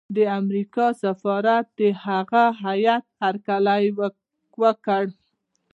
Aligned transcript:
د 0.15 0.17
امریکا 0.39 0.87
سفارت 1.03 1.65
د 1.79 1.81
هغه 2.05 2.43
هیات 2.63 3.05
هرکلی 3.21 3.83
وکړ. 4.61 5.03